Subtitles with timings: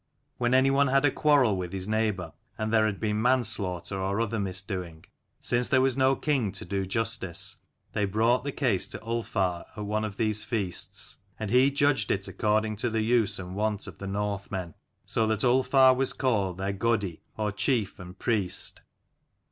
[0.39, 4.19] When anyone had a quarrel with his neigh bour and there had been manslaughter or
[4.19, 5.05] other misdoing,
[5.39, 7.57] since there was no king to do justice
[7.93, 12.27] they brought the case to Ulfar at one of these feasts, and he judged it
[12.27, 14.73] according to the use and wont of the Northmen;
[15.05, 18.81] so that Ulfar was called their Godi, or chief and priest.